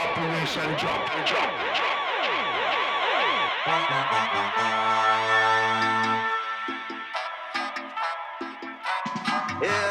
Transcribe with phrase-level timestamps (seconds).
[0.00, 2.00] Operation drop, drop, drop.
[9.62, 9.89] Yeah,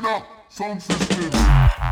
[0.00, 1.91] なサウンドシステム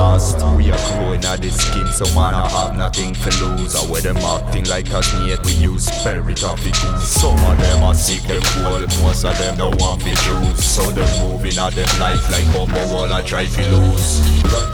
[0.00, 3.76] blast We are growing at the skin so man I have nothing to lose.
[3.76, 7.84] I wear them acting like a snake, we use of the goose Some of them
[7.84, 10.64] are sick them cool, most of them don't want fi choose.
[10.64, 14.20] So them moving at them life like bumbo wall I try to lose.
[14.42, 14.70] Black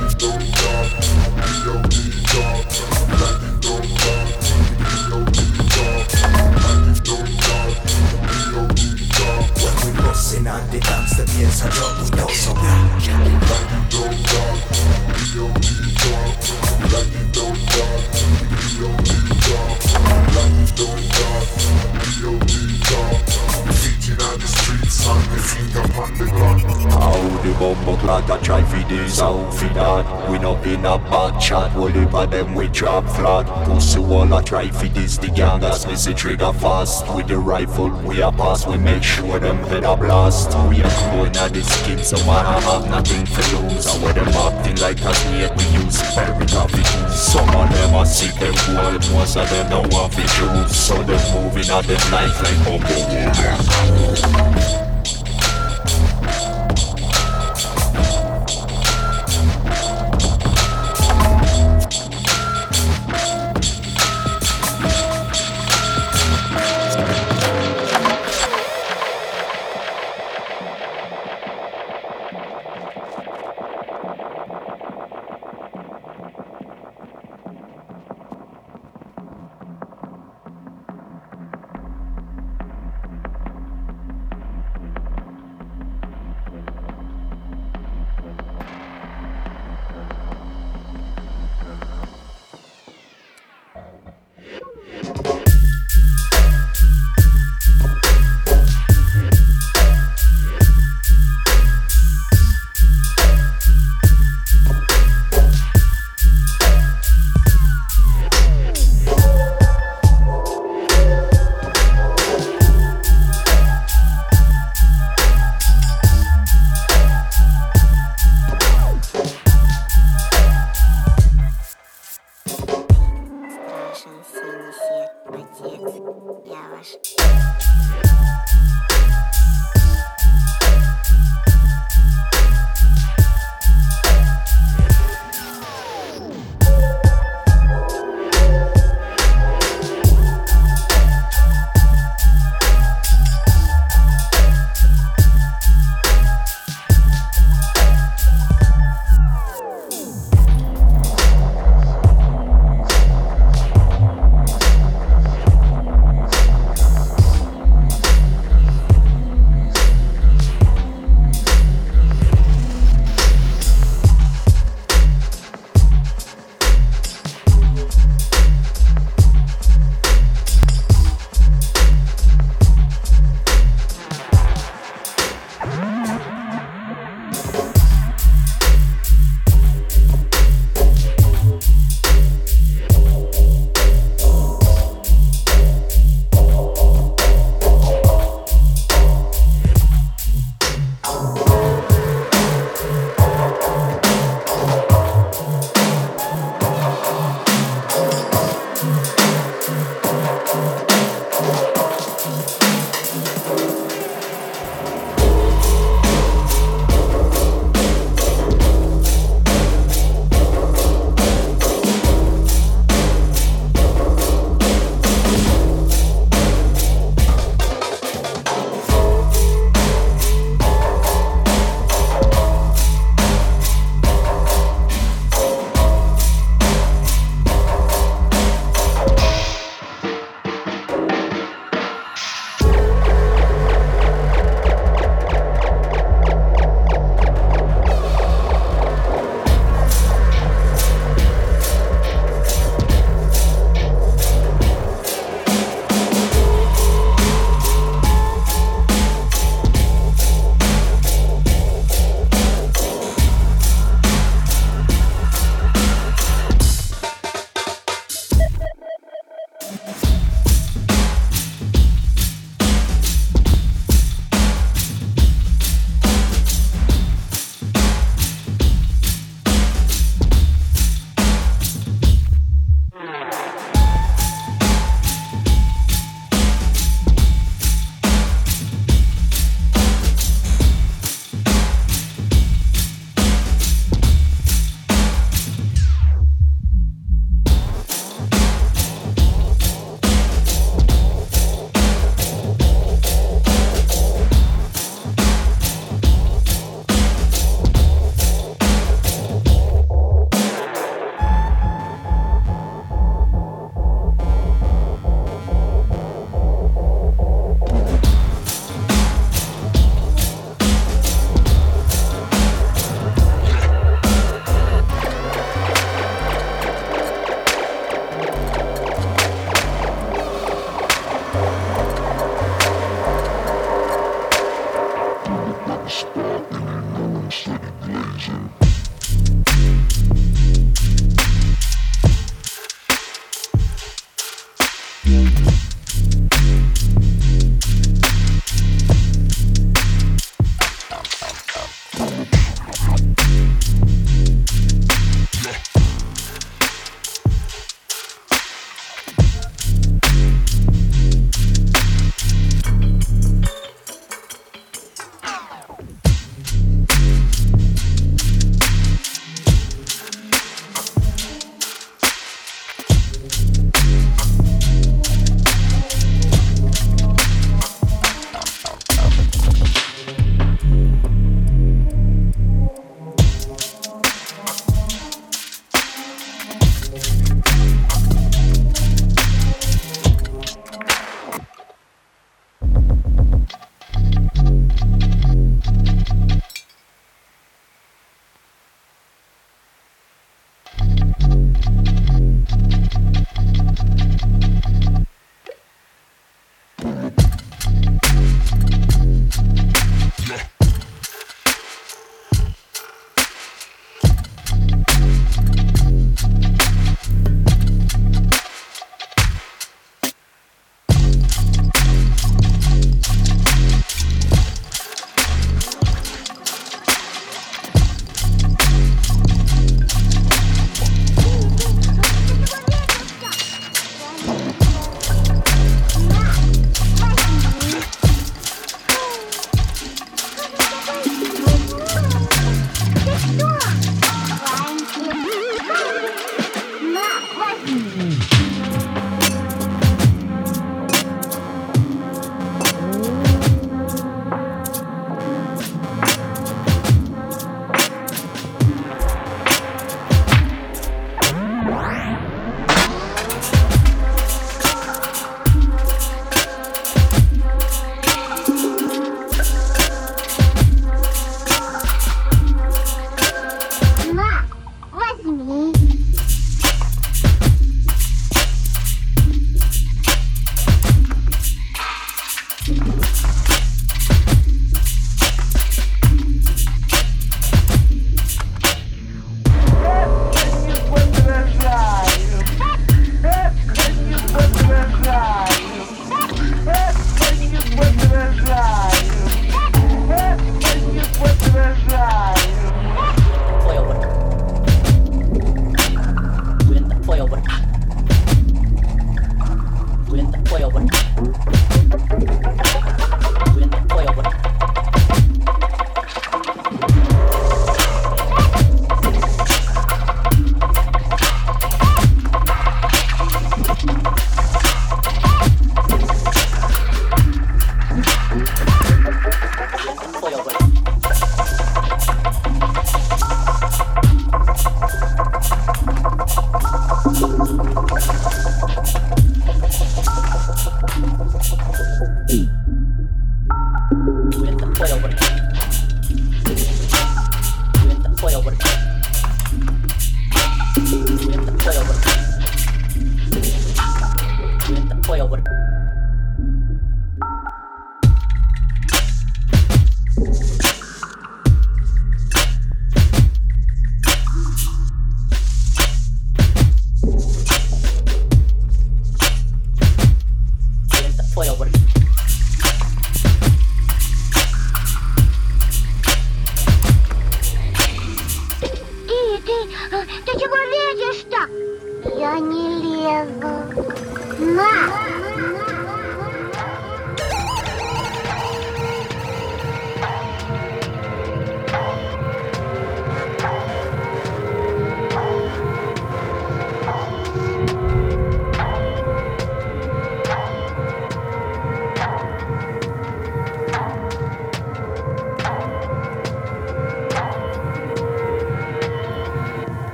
[10.27, 14.15] we bustin' on the dance, the bass a drum, we know so Black it down
[14.35, 14.59] dark,
[15.15, 15.69] B.O.D.
[16.03, 16.35] dark.
[16.91, 18.03] Black it down dark,
[18.59, 19.11] B.O.D.
[19.47, 19.79] dark.
[20.33, 21.47] Black it down dark,
[22.03, 22.53] B.O.D.
[22.91, 23.23] dark.
[23.71, 24.86] Sitting on the streets and me finger on the Glock.
[25.07, 25.15] How
[27.43, 31.41] the bumbo clad a try fi this, how fi that We not in a back
[31.41, 35.87] chat, if a them we drop flat Pussy wall a try fi this, the gangas
[35.87, 39.85] me see trigger fast With the rifle we a pass, we make sure them head
[39.85, 44.03] a blast We are growing at the skin, so I have nothing to lose I
[44.03, 48.07] wear them acting like a snake, we use of the goose Some of them are
[48.07, 52.11] sick, them cool, most of them don't want fi choose So them moving at them
[52.11, 53.57] life like bumbo